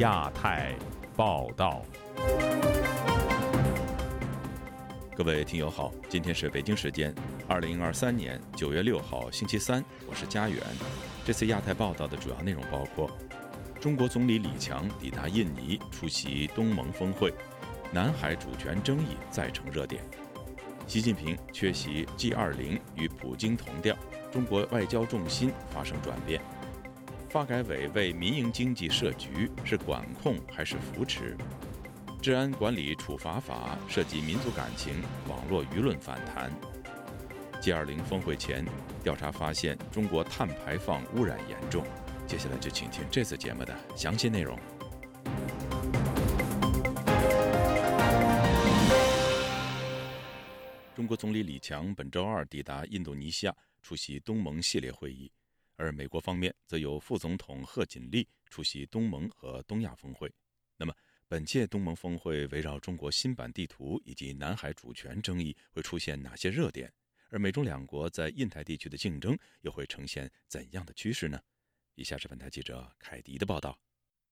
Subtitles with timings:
[0.00, 0.74] 亚太
[1.14, 1.82] 报道。
[5.14, 7.14] 各位听友好，今天是北京时间
[7.46, 10.58] 二零二三年九月六号星期三，我是佳远。
[11.22, 13.10] 这次亚太报道的主要内容包括：
[13.78, 17.34] 中国总理李强抵达印尼出席东盟峰会，
[17.92, 20.02] 南海主权争议再成热点；
[20.86, 23.94] 习近平缺席 G 二零与普京同调，
[24.32, 26.40] 中国外交重心发生转变；
[27.30, 31.36] 发改委为民营经济设局，是管控还是扶持？
[32.20, 36.50] 治安管理处罚法涉及民族感情，网络舆论反弹。
[37.62, 38.66] G20 峰会前，
[39.04, 41.84] 调查发现中国碳排放污染严重。
[42.26, 44.58] 接下来就请听这次节目的详细内容。
[50.96, 55.30] 中国总理李强本周二抵达印度尼西亚出席东盟系列会议，
[55.80, 60.30] 而美国方面则由副总统贺锦丽出席东盟和东亚峰会。
[60.76, 60.94] 那么？
[61.26, 66.92] 本届东盟峰会围绕中国新版地图以及南海主权争议会出现哪些热点？
[67.28, 71.40] 而美中两国在印太地区的竞争又会呈现怎样的趋势呢？
[71.94, 73.78] 以下是本台记者凯迪的报道。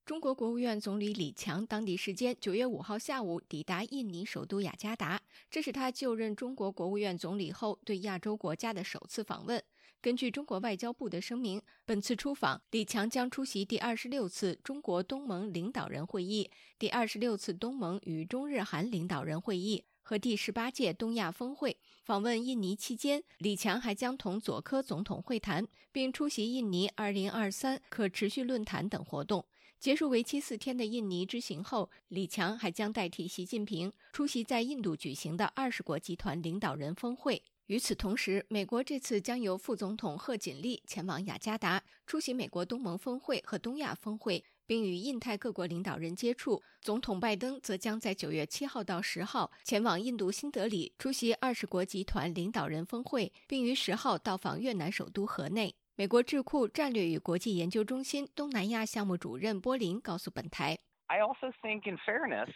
[0.04, 9.62] 中国国务院总理李强当地时间九月五号下午抵达印尼首都雅加达，这是他就任中国国务院总理后对亚洲国家的首次访问。
[10.00, 21.76] 根据中国外交部的声明，本次出访，李强将出席第二十六次中国东盟领导人会议、第二十六次东盟与中日韩领导人会议和第十八届东亚峰会。
[22.04, 29.44] 访问印尼期间，李强还将同佐科总统会谈，并出席印尼二零二三可持续论坛等活动。
[29.80, 37.42] 结束为期四天的印尼之行后，李强还将代替习近平出席在印度举行的二十国集团领导人峰会。
[37.69, 46.62] 与此同时，美国这次将由副总统贺锦丽前往雅加达出席美国东盟峰会和东亚峰会，并与印太各国领导人接触。
[46.80, 55.75] 总统拜登则将在九月七号到十号前往印度新德里出席二十国集团领导人峰会，并于十号到访越南首都河内。
[55.94, 60.78] 美国智库战略与国际研究中心东南亚项目主任波林告诉本台。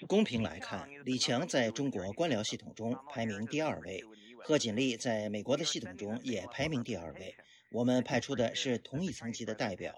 [0.08, 4.02] 公平来看，李强在中国官僚系统中排名第二位。
[4.44, 7.34] 贺锦丽在美国的系统中也排名第二位。
[7.70, 9.94] 我们派出的是同一层级的代表，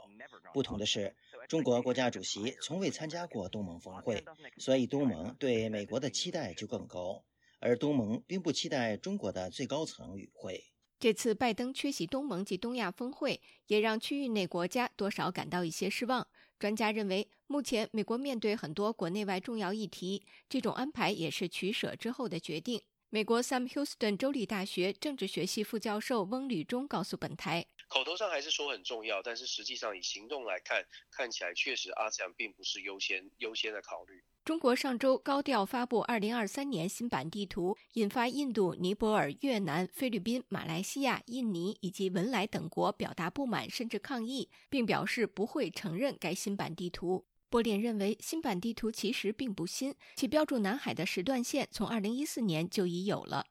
[0.52, 1.14] 不同的是，
[1.48, 4.22] 中国国家主席从未参加过东盟峰会，
[4.58, 7.24] 所以东盟对美国的期待就更高，
[7.58, 10.62] 而东盟并不期待中国的最高层与会。
[11.00, 16.26] 这次拜登缺席东盟及东亚峰会，也让区域内国家多少感到一些失望。
[16.58, 22.80] 专家认为，目前美国面对很多国内外重要议题，这种安排也是取舍之后的决定。
[23.14, 47.24] 美国 Sam Houston 州立大学政治学系副教授翁吕忠告诉本台：“口头上还是说很重要，但是实际上以行动来看，看起来确实阿斯 e 并不是优先优先的考虑。”中国上周高调发布2023年新版地图，引发印度、尼泊尔、越南、菲律宾、马来西亚、印尼以及文莱等国表达不满甚至抗议，并表示不会承认该新版地图。
[47.54, 53.46] 波林认为，新版地图其实并不新，其标注南海的时段线从2014年就已有了。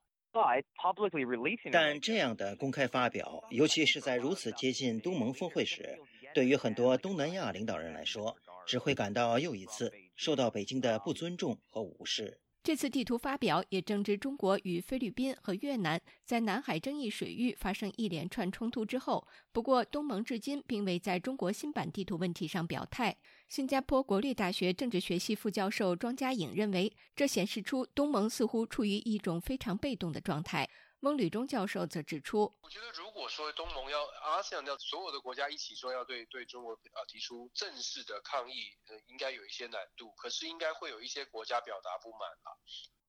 [1.72, 5.98] 但这样的公开发表，尤其是在如此接近东盟峰会时，
[6.34, 8.36] 对于很多东南亚领导人来说，
[8.68, 12.42] 只会感到又一次受到北京的不尊重和无视。
[12.64, 19.28] 这次地图发表也正值中国与菲律宾和越南在南海争议水域发生一连串冲突之后。
[19.52, 23.18] 不过，东盟至今并未在中国新版地图问题上表态。
[23.50, 30.70] 新加坡国立大学政治学系副教授庄家颖认为，这显示出东盟似乎处于一种非常被动的状态。
[31.04, 40.14] 翁吕中教授则指出：“我觉得，如果说东盟要阿斯亚要所有的国家一起说要对对中国啊提出正式的抗议，呃，应该有一些难度。
[40.16, 42.58] 可是，应该会有一些国家表达不满了。”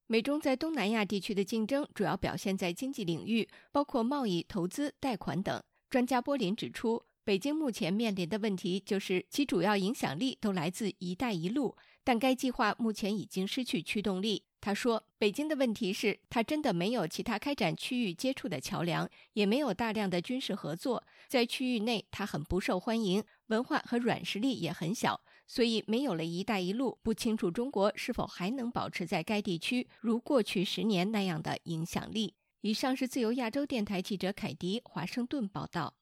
[0.09, 5.63] 美中在东南亚地区的竞争主要表现在经济领域，包括贸易、投资、贷款等。
[5.89, 14.45] 专家波林指出，北京目前面临的问题就是其主要影响力都来自“一带一路”，但该计划目前已经失去驱动力。
[14.65, 32.33] 他说：“北京的问题是，他真的没有其他开展区域接触的桥梁，也没有大量的军事合作，在区域内他很不受欢迎，文化和软实力也很小，所以没有了一带一路，不清楚中国是否还能保持在该地区如过去十年那样的影响力。”
[32.63, 35.93] 以上是自由亚洲电台记者凯迪华盛顿报道。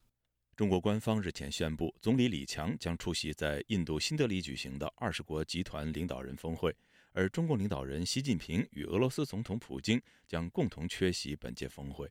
[0.54, 6.72] 中国官方日前宣布，总理李强将出席在印度新德里举行的二十国集团领导人峰会。
[7.12, 12.10] 而中共领导人习近平与俄罗斯总统普京将共同缺席本届峰会。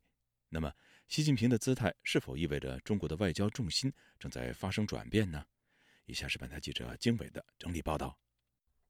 [0.49, 0.71] 那么，
[1.07, 5.45] 习近平的姿态是否意味着中国的外交重心正在发生转变呢？
[6.05, 8.17] 以下是本台记者经纬的整理报道。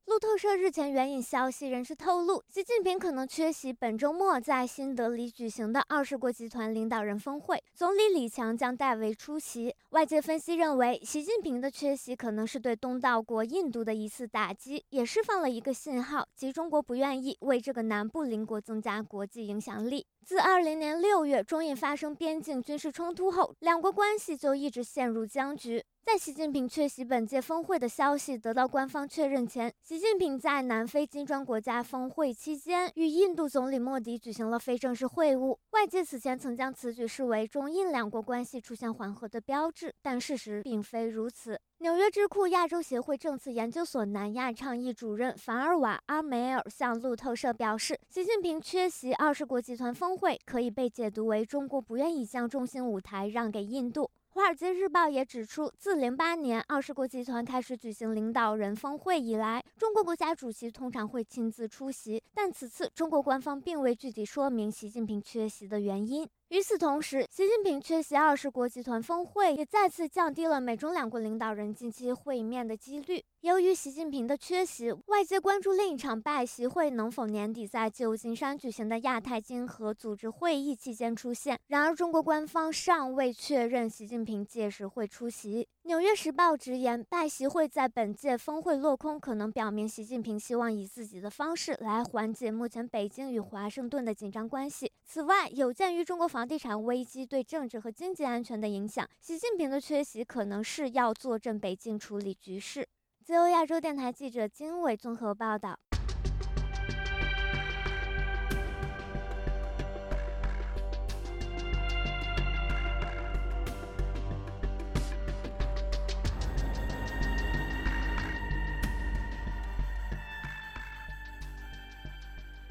[0.07, 9.73] 路透社日前援引消息人士透露，习近平可能缺席本周末在新德里举行的二十国集团领导人峰会，总理李强将代为出席。
[9.91, 20.05] 外界分析认为，习近平的缺席可能是对东道国印度的一次打击，也释放了一个信号，即中国不愿意为这个南部邻国增加国际影响力。
[20.25, 25.83] 自二零年六月中印发生边境军事冲突后，两国关系就一直陷入僵局。
[26.03, 35.57] 在习近平缺席本届峰会的消息得到官方确认前，习近平在南非金砖国家峰会期间与印度总理莫迪举行了非正式会晤。
[35.69, 41.57] 外界此前曾将此举视为中印两国关系出现缓和的标志，但事实并非如此。
[41.77, 54.03] 纽约智库亚洲协会政策研究所南亚倡议主任凡尔瓦阿梅尔向路透社表示，习近平缺席二十国集团峰会可以被解读为中国不愿意将中心舞台让给印度。
[54.33, 66.25] 《华尔街日报》也指出，自零八年二十国集团开始举行领导人峰会以来，中国国家主席通常会亲自出席，但此次中国官方并未具体说明习近平缺席的原因。
[66.51, 73.23] 与此同时，习近平缺席二十国集团峰会，也再次降低了美中两国领导人近期会面的几率。
[73.39, 81.57] 由于习近平的缺席，外界关注另一场拜习会能否年底在旧金山举行的亚太经合组织会议期间出现。
[81.67, 85.63] 然而，中国官方尚未确认习近平届时会出席。
[85.83, 94.91] 《纽约时报》直言，拜习会在本届峰会落空，可能表明习近平希望以自己的方式来缓解目前北京与华盛顿的紧张关系。
[95.03, 102.87] 此外，有鉴于中国房地产危机对政治和经济安全的影响，习近平的缺席可能是要坐镇北京处理局势。
[103.23, 105.79] 自由亚洲电台记者金伟综合报道。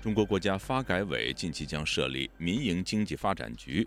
[0.02, 3.86] 中国国家发改委近期将设立民营经济发展局，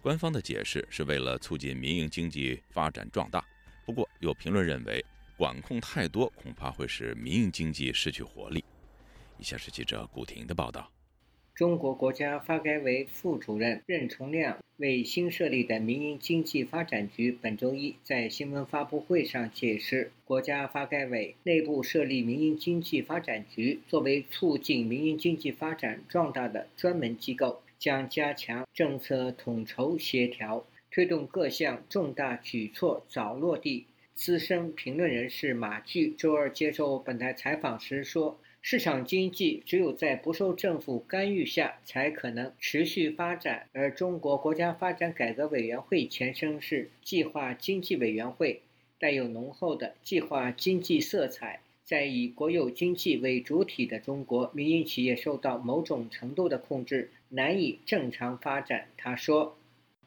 [0.00, 3.44] 官方的解释是为了促进民营经济发展壮大。
[3.86, 5.04] 不过，有评论认为，
[5.36, 8.64] 管控太多恐怕会使民营经济失去活力。
[9.38, 10.90] 以下是记者古婷的报道。
[11.54, 33.84] 中国国家发改委副主任任重亮为新设立的民营经济发展局本周一在新闻发布会上解释，国家发改委内部设立民营经济发展局，作为促进民营经济发展壮大的专门机构，将加强政策统筹协调，推动各项重大举措早落地。
[34.14, 38.38] 资深评论人士马骏周二接受本台采访时说。
[38.64, 43.68] 市场经济只有在不受政府干预下，才可能持续发展。
[43.72, 48.62] 而中国国家发展改革委员会前身是计划经济委员会，
[49.00, 51.60] 带有浓厚的计划经济色彩。
[51.84, 58.88] 在以国有经济为主体的中国，民营企业受到某种程度的控制，难以正常发展。
[58.96, 59.58] 他说：“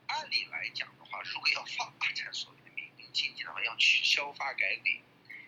[0.08, 5.02] 按理来讲的话，如果要发展所谓的民营经济的话，要取消发改委。”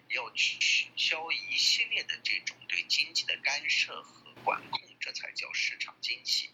[0.10, 6.50] 要取消一系列的这种对经济的干涉和管控，这才叫市场经济。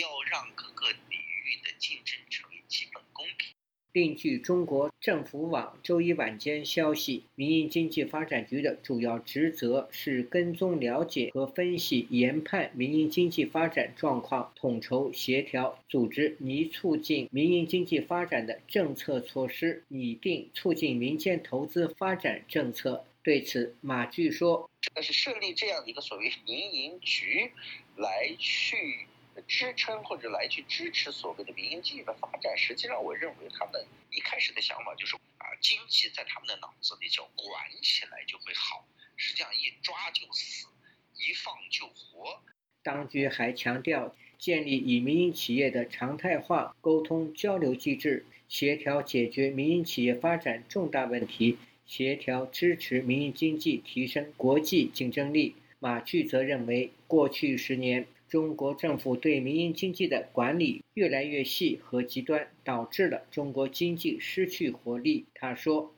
[0.00, 3.54] 要让各个领域的竞争成为基本公平。
[3.94, 23.04] 另据中国政府网周一晚间消息，民营经济发展局的主要职责是跟踪、了解和分析研判民营经济发展状况，统筹协调组织拟促进民营经济发展的政策措施，拟定促进民间投资发展政策。
[23.22, 27.52] 对此，马骏说：“这个是设立这样的一个所谓民营局，
[27.96, 29.06] 来去。”
[29.42, 37.48] 支撑或者来去支持所谓的民营经济的发展，实际上我认为他们一开始的想法就是啊，经济在他们的脑子里叫管
[37.82, 38.86] 起来就会好，
[39.16, 40.66] 实际上一抓就死，
[41.14, 42.40] 一放就活。
[42.82, 55.56] 当局还强调，建立与民营企业的常态化沟通交流机制，协调解决民营企业发展重大问题，协调支持民营经济提升国际竞争力。
[55.78, 58.06] 马骏则认为，过去十年。
[58.34, 65.26] 中国政府对民营经济的管理越来越细和极端，导致了中国经济失去活力。
[65.34, 65.94] 他说：“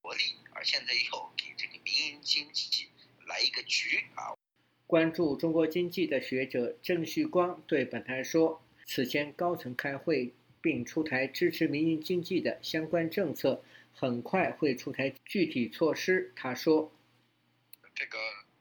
[0.00, 0.22] 活力，
[0.52, 2.86] 而现在又给这个民营经济
[3.26, 4.32] 来一个局啊！”
[4.88, 13.62] 关注中国经济的学者郑旭光对本台说：“此前高层开会并出台支持民营经济的相关政策，
[13.92, 16.90] 很快会出台具体措施。”他说
[17.94, 18.16] ：“这个。”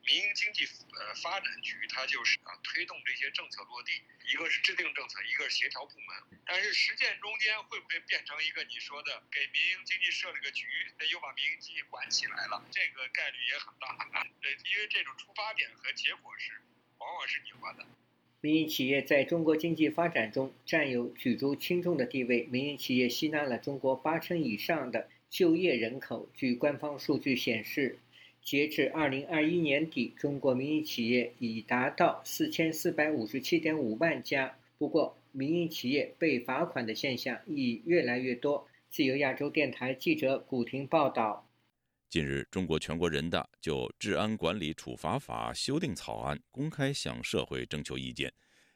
[0.06, 0.66] 民营经济
[1.04, 3.92] 呃发展局，它就是啊推动这些政策落地，
[4.32, 6.40] 一个是制定政策，一个是协调部门。
[6.46, 10.66] 但是实践中间会不会变成一个你说的给民营经济设了个局，
[10.98, 12.64] 那又把民营经济管起来了？
[12.72, 14.08] 这个概率也很大。
[14.42, 16.62] 对，因为这种出发点和结果是
[16.98, 17.86] 往往是拧巴的。
[18.42, 22.44] 民营企业在中国经济发展中占有举足轻重的地位。
[22.44, 26.30] 民营企业吸纳了中国八成以上的就业人口。
[26.36, 28.00] 据官方数据显示，
[28.44, 34.54] 截至二零二一年底，中国民营企业已达到四千四百五十七点五万家。
[34.78, 38.68] 不过，民营企业被罚款的现象已越来越多。
[38.90, 41.50] 自由亚洲电台记者古婷报道。
[42.10, 48.32] 近日，中国全国人大就《治安管理处罚法》修订草案公开向社会征求意见。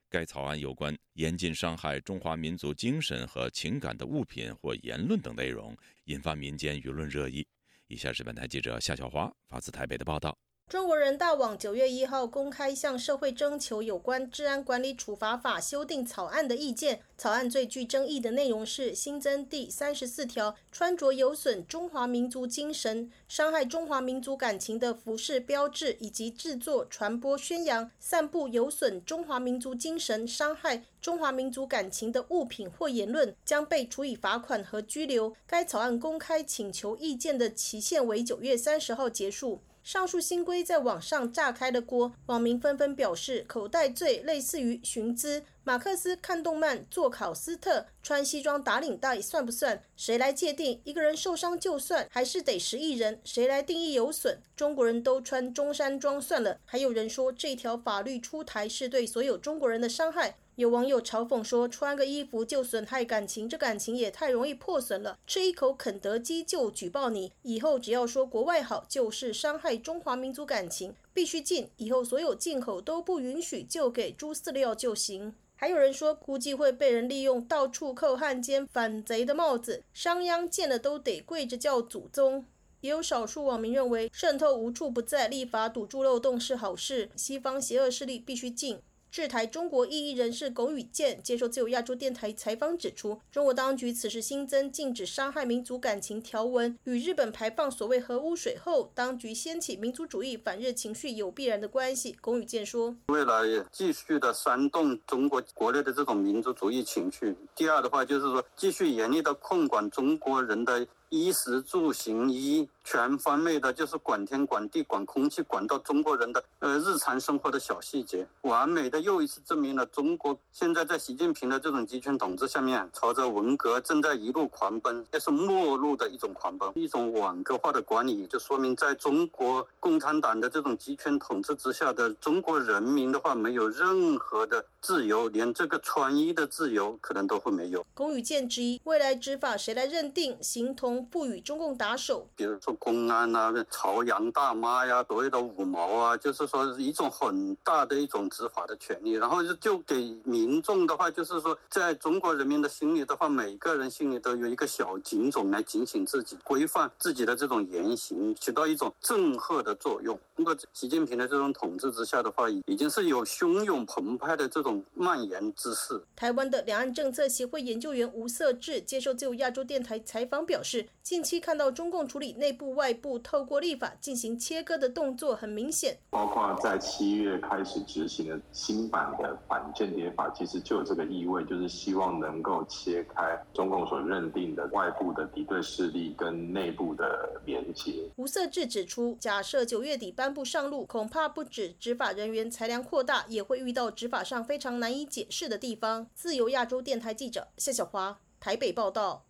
[0.10, 7.46] 该草案有关严禁伤害中华民族精神和情感的物品或言论等内容，引发民间舆论热议。
[7.88, 10.38] 以下是本台记者夏小华发自台北的报道。
[10.70, 17.00] 中国人大网九月一号公开向社会征求有关治安管理处罚法修订草案的意见。
[17.18, 35.34] 草案最具争议的内容是新增第三十四条：穿着有损中华民族精神、伤害中华民族感情的服饰、标志，以及制作、传播、宣扬、散布有损中华民族精神、伤害中华民族感情的物品或言论，将被处以罚款和拘留。
[35.46, 39.62] 该草案公开请求意见的期限为九月三十号结束。
[39.88, 45.44] 上述新规在网上炸开了锅，网民纷纷表示，口袋罪类似于寻资。
[45.64, 49.82] 马克思看动漫做考斯特，穿西装打领带算不算？
[49.96, 53.22] 谁来界定一个人受伤就算，还是得十亿人？
[53.24, 54.38] 谁来定义有损？
[54.58, 56.60] 中国人都穿中山装算了。
[56.66, 60.36] 还有人说这条法律出台是对所有中国人的伤害。
[60.58, 65.20] 有网友嘲讽说：“穿个衣服就损害感情，这感情也太容易破损了。
[65.28, 71.70] 吃一口肯德基就举报你，以后只要说国外好，就是伤害中华民族感情，必须禁。
[71.78, 82.44] 以后所有进口都不允许，就给猪饲料就行。”还有人说，估计会被人利用，到处扣汉奸反贼的帽子，商鞅见了都得跪着叫祖宗。
[82.82, 88.80] 也有少数网民认为，渗透无处不在，立法堵住漏洞是好事，西方邪恶势力必须禁。
[89.18, 102.16] 制台中国异议人士龚宇健接受自由亚洲电台采访指出，中国当局此时新增禁止伤害民族感情条文，与日本排放所谓核污水后，当局掀起民族主义反日情绪有必然的关系。
[102.22, 137.86] 龚宇健说：“为了继续的煽动中国国内的这种民族主义情绪，第二的话就是说，继续严厉的控管中国人的。”衣食住行衣全方位的，就是管天管地管空气，管到中国人的呃日常生活的小细节，完美的又一次证明了中国现在在习近平的这种集权统治下面，朝着文革正在一路狂奔，这是末路的一种狂奔，一种网格化的管理，就说明在中国共产党的这种集权统治之下的中国人民的话，没有任何的自由，连这个穿衣的自由可能都会没有。
[137.94, 141.08] 龚宇健之一，未来执法谁来认定形同同？
[141.18, 160.20] 赋予中共打手，比如说公安啊、朝阳大妈呀、所谓的五毛啊，就是说一种很大的一种执法的权利，然后就就给民众的话，就是说在中国人民的心里的话，每个人心里都有一个小警种来警醒自己、规范自己的这种言行，起到一种震慑的作用。
[160.36, 166.00] 通过习近平的这种统治之下的话，已经是有汹涌澎湃的这种蔓延之势。
[166.16, 170.87] 台湾的两岸政策协会研究员吴色志接受自由亚洲电台采访表示。
[171.04, 188.12] 近期看到中共处理内部外部透过立法进行切割的动作很明显，包括在七月开始执行的新版的反间谍法，其实就有这个意味，就是希望能够切开中共所认定的外部的敌对势力跟内部的连接。
[188.18, 196.08] 吴色志指出，假设九月底颁布上路，恐怕不止执法人员裁量扩大，也会遇到执法上非常难以解释的地方。
[196.14, 199.24] 自由亚洲电台记者谢小华台北报道。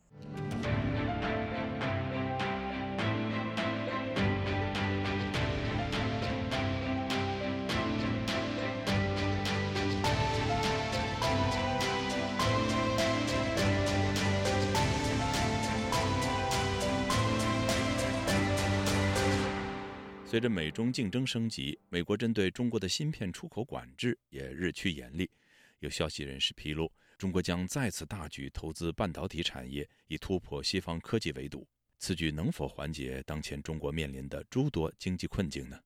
[20.38, 25.27] 随着美中竞争升级，美国针对中国的芯片出口管制也日趋严厉。
[25.79, 31.67] 有消息人士披露，中国将再次大举投资半导体产业，以突破西方科技围堵。
[31.98, 35.79] 此举能否缓解当前中国面临的诸多经济困境呢？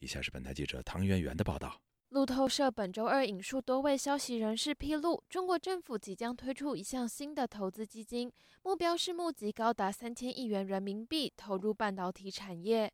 [0.00, 1.80] 以下是本台记者唐媛媛的报道。
[2.08, 8.32] 路透社本周二引述多位消息人士披露，中国政府即将推出一项新的投资基金，
[8.64, 12.92] 目标是募集高达三千亿元人民币投入半导体产业。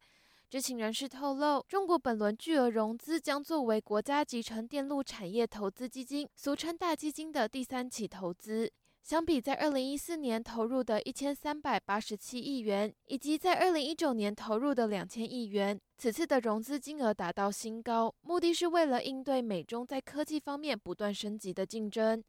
[0.51, 8.73] 知情人士透露，中国本轮巨额融资将作为国家集成电路产业投资基金（俗称大基金）的第三起投资。
[9.03, 22.25] 相比在二零一四年投入的一千三百八十七亿元，以及在二零一九年投入的两千亿元，此次的融资金额达到新高，目的是为了应对美中在科技方面不断升级的竞争。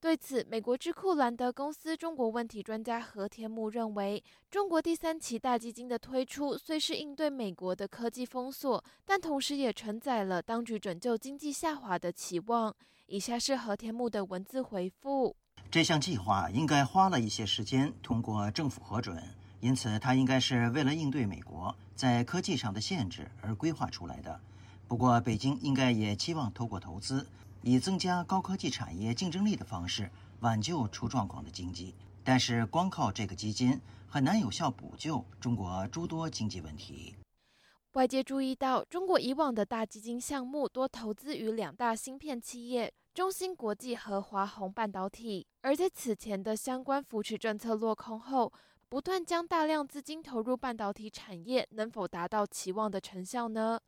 [0.00, 12.72] 对此，美国智库兰德公司中国问题专家何天木认为，中国第三期大基金的推出虽是应对美国的科技封锁，但同时也承载了当局拯救经济下滑的期望。
[13.06, 15.34] 以下是何天木的文字回复。
[15.68, 19.20] 这项计划应该花了一些时间通过政府核准，
[19.58, 24.40] 因此它应该是为了应对美国在科技上的限制而规划出来的。
[24.86, 27.26] 不过，北京应该也期望透过投资，
[27.70, 30.10] 以增加高科技产业竞争力的方式
[30.40, 31.94] 挽救出状况的经济。
[32.24, 37.14] 但是，光靠这个基金很难有效补救中国诸多经济问题。
[37.92, 42.90] 外界注意到，中国以往的大基金项目多投资于两大芯片企业。
[43.12, 48.50] 中芯国际和华虹半导体，而在此前的相关扶持政策落空后，
[48.88, 53.78] 不断将大量资金投入半导体产业，能否达到期望的成效呢？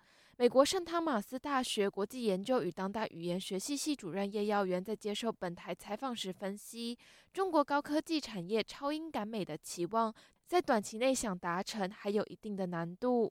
[0.40, 6.96] 美国圣汤马斯大学国际研究与当代语言学系系主任叶耀元在接受本台采访时分析，
[7.30, 10.14] 中国高科技产业超英赶美的期望，
[10.46, 13.30] 在短期内想达成还有一定的难度。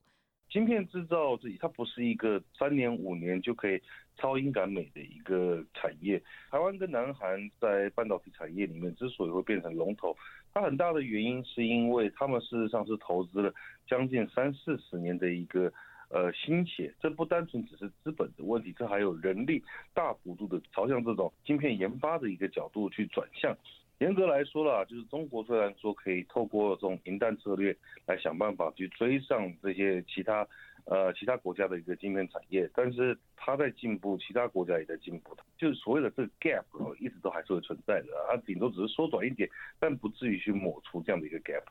[0.50, 3.82] 芯片制造自己，它不是一个三年五年就可以
[4.16, 6.22] 超英赶美的一个产业。
[6.52, 10.16] 台湾跟南韩在半导体产业里面之所以会变成龙头，
[10.54, 13.52] 它很大的原因是因为他们事实上是投资了
[13.88, 15.74] 将近三四十年的一个
[16.10, 16.94] 呃心血。
[17.00, 19.64] 这不单纯只是资本的问题，这还有人力
[19.94, 23.58] 大幅度的朝向这种芯片研发的一个角度去转向。
[24.00, 27.76] 严格来说啦，就是中国虽然说可以透过这种平淡策略
[28.06, 30.48] 来想办法去追上这些其他，
[30.86, 39.50] 呃，其他国家的一个晶片产业，但是它在进步，其他国家也在进步，就是所谓的这个 gap 一直都还是会存在的，它顶多只是缩短一点，
[39.82, 41.64] 但不至于去抹除这样的一个 gap。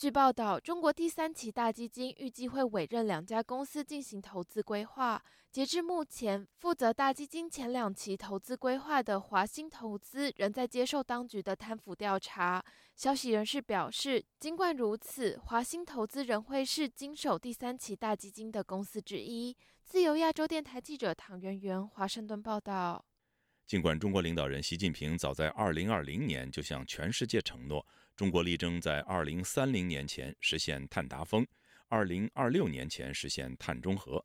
[0.00, 5.22] 据报道，中国第三期大基金预计会委任两家公司进行投资规划。
[5.52, 12.64] 截至目前，负责大基金前两期投资规划的华兴投资仍在接受当局的贪腐调查。
[12.96, 19.54] 消息人士表示，尽管如此，华兴投资仍会是经手第三期大基金的公司之一。
[19.84, 23.04] 自由亚洲电台记者唐媛媛华盛顿报道。
[23.66, 27.86] 尽管中国领导人习近平早在2020年就向全世界承诺。
[28.20, 31.46] 中国力争在二零三零年前实现碳达峰，
[31.88, 34.22] 二零二六年前实现碳中和。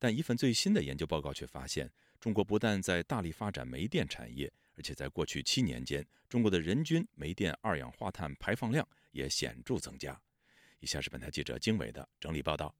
[0.00, 10.20] 但一份最新的研究报告却发现，中国不但在大力发展煤电产业，而且在过去七年间，中国的人均煤电二氧化碳排放量也显著增加。
[10.80, 12.74] 以下是本台记者经纬的整理报道。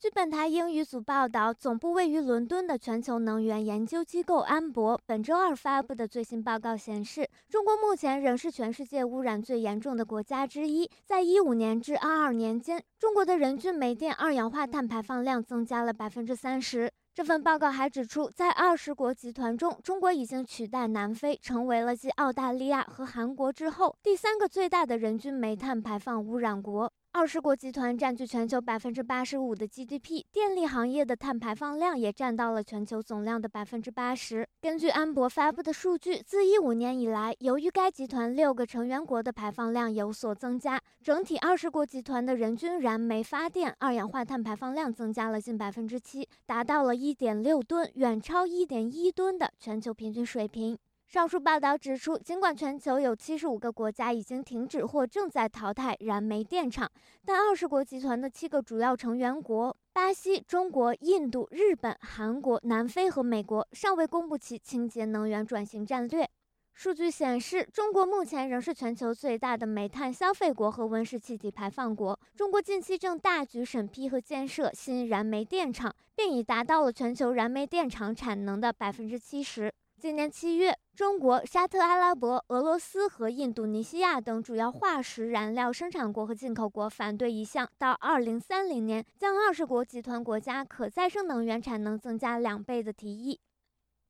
[0.00, 10.88] 据本台英语组报道，总部位于伦敦的全球能源研究机构安博本周二发布的最新报告显示，中国目前仍是全世界污染最严重的国家之一。
[11.04, 16.88] 在一五年至二二年间，中国的人均煤电二氧化碳排放量增加了百分之三十。
[17.12, 26.88] 这份报告还指出，在二十国集团中，中国已经取代南非，成为了继澳大利亚和韩国之后第三个最大的人均煤炭排放污染国。
[27.10, 34.46] 二十国集团占据全球百分之八十五的 GDP，电力行业的碳排放量也占到了全球总量的百分之八十。
[34.60, 50.78] 根据安博发布的数据，自一五年以来，由于该集团六个成员国的排放量有所增加，整体二十国集团的人均燃煤发电二氧化碳排放量增加了近百分之七，达到了一点六吨，远超一点一吨的全球平均水平。
[51.08, 56.86] 上述报道指出，尽管全球有七十五个国家已经停止或正在淘汰燃煤电厂，
[57.24, 66.28] 但二十国集团的七个主要成员国——巴西、中国、印度、日本、韩国、南非和美国——尚未公布其清洁能源转型战略。
[66.74, 72.20] 数据显示，中国目前仍是全球最大的煤炭消费国和温室气体排放国。
[72.36, 79.72] 中国近期正大举审批和建设新燃煤电厂，并已达到了全球燃煤电厂产能的百分之七十。
[80.00, 93.40] 今年七月，中国、沙特阿拉伯、俄罗斯和印度尼西亚等主要化石燃料生产国和进口国反对一项到二零三零年将二十国集团国家可再生能源产能增加两倍的提议。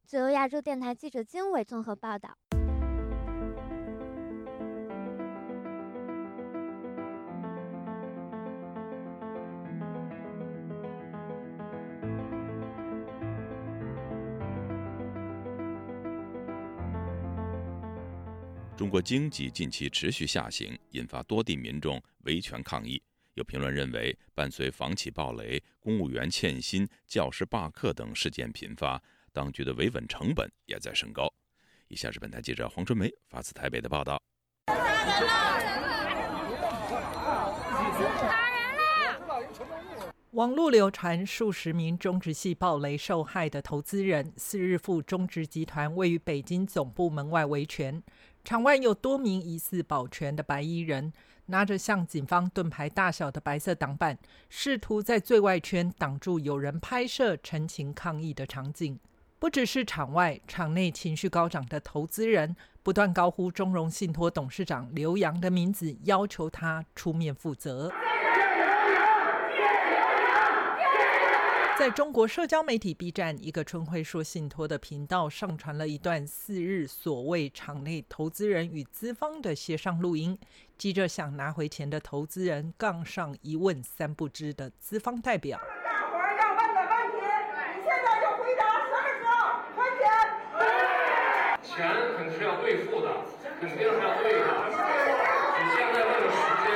[0.05, 2.37] 自由亚洲电台记者金伟综合报道。
[18.78, 23.02] 中国经济近期持续下行，引发多地民众维权抗议。
[23.34, 31.28] 有评论认为，伴随房企暴雷、公务员欠薪、教师罢课等事件频发，当局的维稳成本也在升高。
[31.88, 34.22] 以下是本台记者黄春梅发自台北的报道。
[40.32, 48.00] 网络流传数十名中植系暴雷受害的投资人，四日赴中植集团位于北京总部门外维权，
[48.48, 51.12] 场外有多名疑似保全的白衣人，
[51.48, 58.98] 拿着像警方盾牌大小的白色挡板，试图在最外圈挡住有人拍摄陈情抗议的场景。
[59.38, 67.92] 不只是场外，场内情绪高涨的投资人不断高呼中融信托董事长刘洋的名字，要求他出面负责。
[71.78, 80.36] 在中国社交媒体 B 站，一个春晖说信托的频道上传了一段四日所谓场内投资人与资方的协商录音。
[80.76, 85.60] 记者想拿回钱的投资人杠上一问三不知的资方代表。
[85.84, 87.22] 大伙儿要问的问题，
[87.76, 90.02] 你现在就回答，什么时候还钱？
[91.62, 91.86] 钱
[92.16, 93.06] 肯定是要兑付的，
[93.60, 94.46] 肯定是要兑的。
[95.54, 96.66] 你现在问的时间，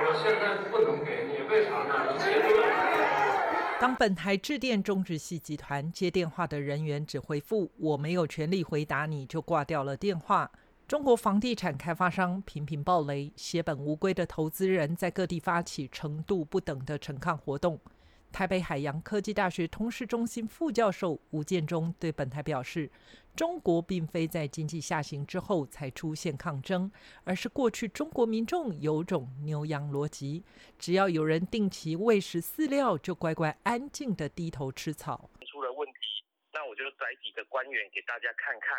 [0.00, 2.08] 我现在不能给你，为啥呢？
[2.10, 3.19] 你结论。
[3.80, 10.50] 当本台致电中植系集团接电话的人员只回复“我没有权利回答你”，就挂掉了电话。
[10.86, 17.80] 中国房地产开发商频频暴雷，血本无归的投资人在各地发起程度不等的陈抗活动。
[18.30, 22.90] 台北海洋科技大学通识中心副教授吴建中对本台表示
[23.36, 26.90] ：“中国并非在经济下行之后才出现抗争，
[27.24, 30.44] 而是过去中国民众有种牛羊逻辑，
[30.78, 35.30] 只要有人定期喂食饲料，就乖乖安静的低头吃草。
[35.46, 38.76] 出了问题，那我就载几个官员给大家看看，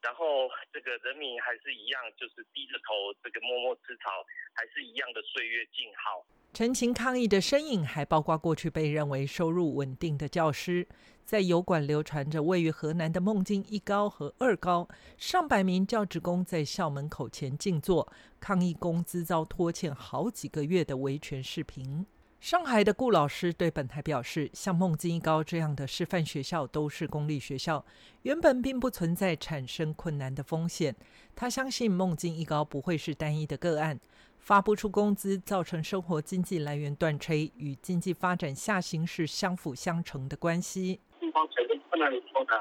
[0.00, 10.86] 然后这个人民还是一样，就是低着头这个默默吃草，还是一样的岁月静好。”陈情抗议的身影还包括过去被认为收入稳定的教师，
[11.24, 22.04] 在油管流传着位于河南的孟津一高和二高上百名教职工在校门口前静坐抗议工资遭拖欠好几个月的维权视频。
[22.40, 27.82] 上海的顾老师对本台表示，像孟津一高这样的示范学校都是公立学校，
[28.22, 30.94] 原本并不存在产生困难的风险。
[31.34, 33.98] 他相信孟津一高不会是单一的个案。
[34.38, 41.00] 发不出工资，造成生活经济来源断炊，与经济发展下行是相辅相成的关系。
[41.34, 42.52] 方财政困难的时候呢，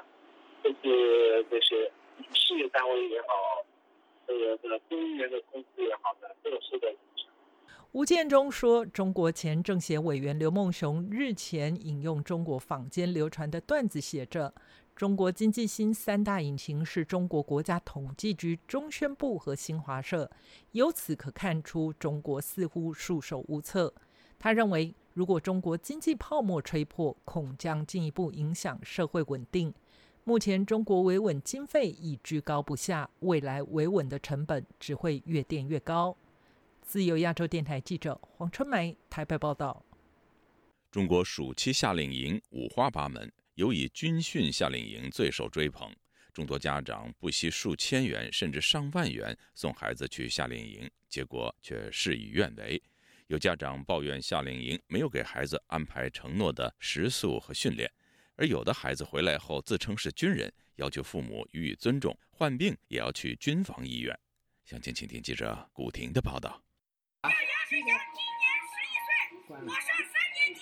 [0.64, 1.90] 就是这些
[2.34, 3.28] 事业单位也好，
[4.28, 7.28] 这个这个公务员的工资也好呢，都受到影响。
[7.92, 14.54] 吴建中说，中国前政协委员刘梦熊日前引用中国坊间流传的段子，写着。
[14.96, 20.30] 中国经济新三大引擎是中国国家统计局、中宣部和新华社，
[20.74, 23.92] 由此可看出中国似乎束手无策。
[24.38, 29.74] 他认为，如果中国经济泡沫吹破，恐将进一步影响社会稳定。
[30.24, 36.18] 目前中国维稳经费已居高不下，未来维稳的成本只会越垫越高。
[36.82, 39.86] 自由亚洲电台记者黄春梅台北报道。
[40.92, 43.32] 中国暑期夏令营五花八门。
[43.56, 45.94] 尤以军训夏令营最受追捧，
[46.34, 52.82] 众多家长不惜数千元甚至上万元送孩子去夏令营，结果却事与愿违。
[53.34, 57.92] 有家长抱怨夏令营没有给孩子安排承诺的食宿和训练，
[58.36, 64.16] 而有的孩子回来后自称是军人，要求父母予以尊重，患病也要去军防医院。
[64.66, 66.64] 详情，请听记者古婷的报道。
[67.24, 69.10] 杨世祥今年十一岁，
[69.48, 70.62] 我上三年级，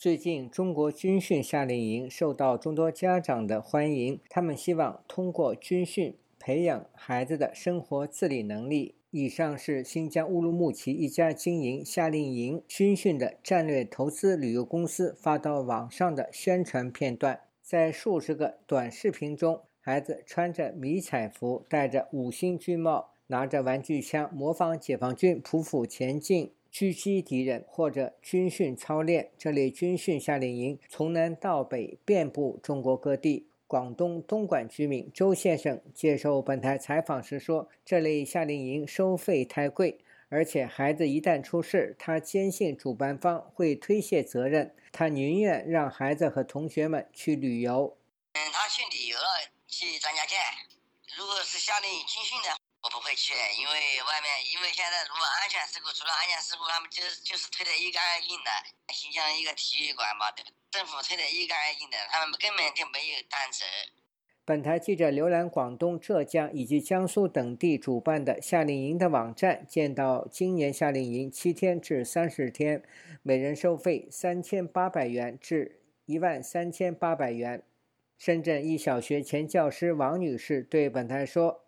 [0.00, 4.18] 最近，中国军训夏令营受到众多家长的欢迎。
[4.30, 8.94] 他们希望通过军训培养孩子的生活自理能力。
[9.10, 17.40] 以上是新疆乌鲁木齐一家经营夏令营军训的战略投资旅游公司发到网上的宣传片段。
[17.60, 26.52] 在数十个短视频中，孩子穿着迷彩服，戴着五星军帽，拿着玩具枪，模仿解放军匍匐前进。
[26.72, 33.46] 狙击敌人或者军训操练，这类军训夏令营从南到北遍布中国各地。
[33.66, 47.96] 广东东莞居民周先生接受本台采访时说：“这类夏令营收费太贵，而且孩子一旦出事，他坚信主办方会推卸责任，他宁愿让孩子和同学们去旅游。”
[48.34, 50.34] 嗯，他去旅游了，去张家界。
[51.16, 52.59] 如果是夏令营军训的。
[52.90, 58.50] 不会去，因为外面，因为现在如果安全事故，除了安全事故，他们就是就是推得一干二净的。
[58.92, 60.26] 新疆一个体育馆嘛，
[60.70, 63.64] 政府推得一干二净的，他们根本就没有担责。
[64.44, 72.82] 本台记者浏览广东、浙江以及江苏等地主办的夏令营的网站，见到今年夏令营七天至三十天，
[73.22, 77.62] 每人收费三千八百元至一万三千八百元。
[78.18, 81.64] 深圳一小学前教师王女士对本台说：“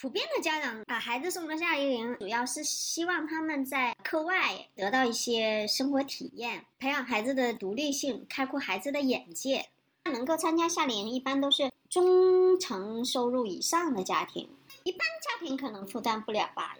[0.00, 9.66] 普遍的家长把孩子送到夏令营，主要是希望他们在课外得到一些生活体验，培养孩子的独立性，开阔孩子的眼界。
[10.04, 14.48] 能够参加夏令营，一般都是。”中层收入以上的家庭，
[14.84, 16.78] 一般家庭可能负担不了吧。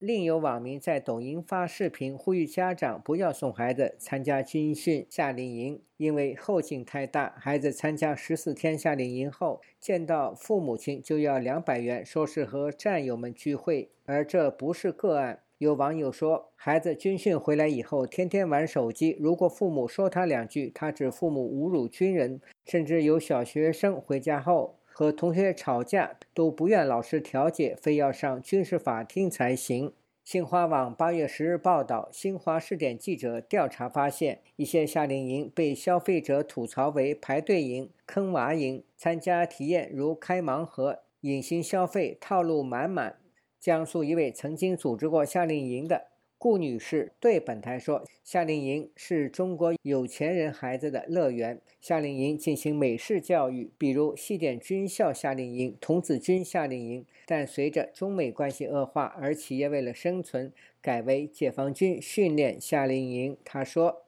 [0.00, 7.34] 另有网民在抖音发视频呼吁家长不要送孩子参加军训夏令营，因为后劲太大。
[7.36, 15.40] 孩子参加十四天夏令营后，见到父母亲就要两百元，说是和战友们聚会，而这不是个案。
[15.58, 19.14] 有网友说，孩子军训回来以后，天天玩手机。
[19.20, 22.40] 如果父母说他两句，他指父母侮辱军人。
[22.64, 29.94] 甚至有小学生回家后和同学吵架，都不愿老师调解，非要上军事法庭才行。
[30.22, 43.16] 新华网八月十日报道，新华试点记者调查发现，一些夏令营被消费者吐槽为排队营、坑娃营，参加体验如开盲盒、隐形消费，套路满满。
[43.58, 46.08] 江苏一位曾经组织过夏令营的
[46.40, 51.60] 顾女士对本台说：“夏令营是中国有钱人孩子的乐园。
[51.82, 57.04] 夏令营进行美式教育，比如西点军校夏令营、童子军夏令营。
[57.26, 60.50] 但随着中美关系恶化，而企业为了生存，
[60.80, 64.06] 改为解放军训练夏令营。”她说：“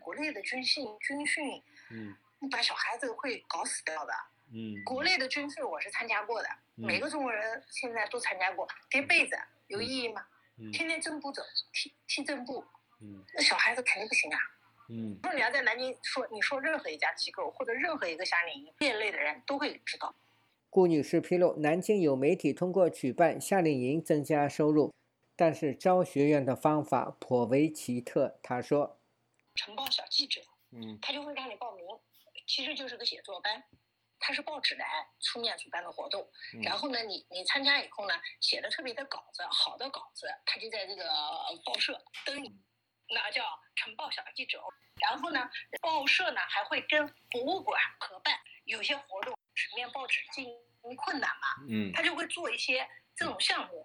[0.00, 1.44] 国内的军训军训，
[1.90, 4.12] 嗯，你把小孩子会搞死掉的。
[4.54, 10.24] 嗯，国内的军训我是参加过的。”每个中国人现在都参加过叠被子，有意义吗？
[10.72, 12.64] 天天正步走，踢踢正步，
[13.34, 14.38] 那小孩子肯定不行啊。
[14.88, 20.14] 嗯，如果你要在南京说，你说任何一家机构或者任何一个夏令营，业内的人都会知道。
[20.68, 24.92] 顾女士披露，南京有媒体通过举办夏令营增加收入，
[25.36, 28.38] 但是招学员的方法颇为奇特。
[28.42, 28.98] 她说
[29.54, 30.40] ：“晨报小记者，
[30.72, 31.84] 嗯，他就会让你报名，
[32.46, 33.62] 其实就是个写作班。”
[34.26, 36.26] 他是报纸来出面主办的活动，
[36.62, 41.04] 然后呢，你你参加以后呢，写的特别的稿子，好的稿子，他就在这个
[41.62, 41.92] 报社
[42.24, 42.34] 登，
[43.10, 43.44] 那叫
[43.76, 44.62] 晨报小记者。
[44.98, 45.46] 然后呢，
[45.82, 48.34] 报社呢还会跟博物馆合办，
[48.64, 53.84] 有些活动纸面报纸经营困难嘛，嗯，他就会做一些这种项目。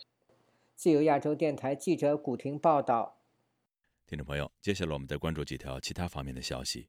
[0.73, 3.21] 自由亚洲电台记者古婷报道。
[4.07, 6.87] 听众朋友，接下来我们再关注几条其他方面的消息。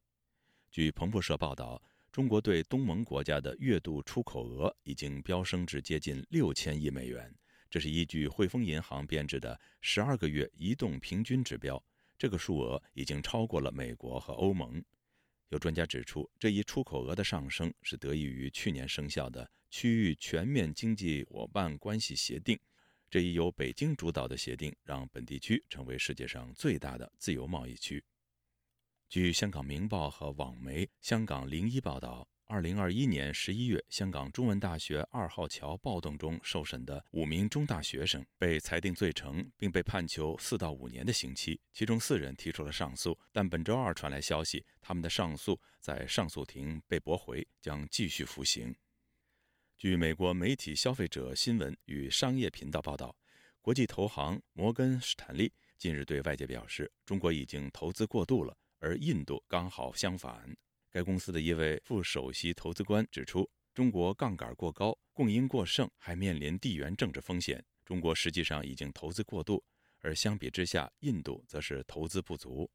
[0.71, 1.81] 据彭博社报道。
[2.11, 7.33] 中国对东盟国家的月度出口额已经飙升至接近六千亿美元，
[7.69, 11.81] 这是依据汇丰银行编制的十二个月移动平均指标。
[12.17, 14.83] 这个数额已经超过了美国和欧盟。
[15.47, 22.59] 有专家指出，这一出口额的上升是得益于去年生效的区域全面经济伙伴关系协定。
[23.09, 28.03] 这一由北京主导的协定，让本地区成为世界上最大的自由贸易区。
[29.11, 41.59] 据香港《明报》和网媒《香港零一》报道，二零二一年十一月，香港中文大学二号桥暴动中受审的五名中大学生被裁定罪成，并被判囚四到五年的刑期。
[41.73, 48.73] 其中四人提出了上诉，但本周二传来消息，他们的上诉在上诉庭被驳回，将继续服刑。
[49.77, 53.13] 据美国媒体《消费者新闻与商业频道》报道，
[53.61, 58.55] 国际投行摩根士坦利近日对外界表示，中国已经投资过度了。
[58.81, 60.53] 而印度刚好相反。
[60.89, 67.63] 该公司的一位副首席投资官指出，中国杠杆过高，供应过剩，还面临地缘政治风险。
[67.85, 69.63] 中国实际上已经投资过度，
[69.99, 72.69] 而相比之下，印度则是投资不足。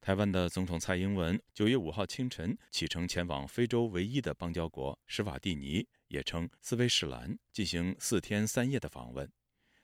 [0.00, 9.28] 台湾的总统蔡英文九月五号清晨启程前往非洲唯一的邦交国施瓦蒂尼，也称斯威士兰，进行四天三夜的访问。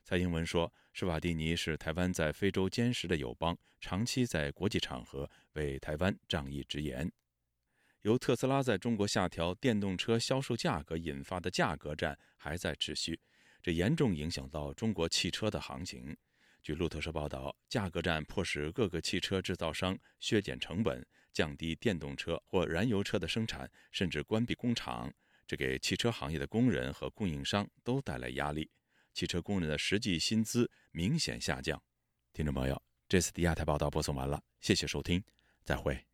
[0.05, 7.11] 蔡英文说：“施瓦蒂尼是台湾在非洲坚实的友邦，长期在国际场合为台湾仗义直言。”
[8.03, 13.19] 由特斯拉在中国下调电动车销售价格引发的价格战还在持续，
[13.63, 16.15] 这严重影响到中国汽车的行情。
[16.63, 25.11] 据路透社报道，价格战迫使各个汽车制造商削减成本，降低电动车或燃油车的生产，甚至关闭工厂，
[25.47, 28.71] 这给汽车行业的工人和供应商都带来压力。
[29.15, 31.81] 汽车工人的实际薪资明显下降。
[32.35, 35.23] 听众朋友，这次的亚太报道播送完了，谢谢收听，
[35.65, 36.05] 再会。